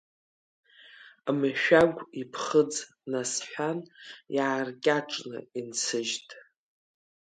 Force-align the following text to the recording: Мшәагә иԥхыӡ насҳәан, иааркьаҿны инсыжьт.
Мшәагә 1.39 2.01
иԥхыӡ 2.21 2.73
насҳәан, 3.11 3.79
иааркьаҿны 4.35 5.39
инсыжьт. 5.59 6.27